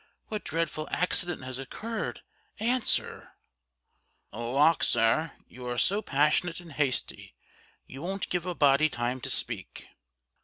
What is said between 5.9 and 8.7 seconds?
passionate and hasty; you won't give a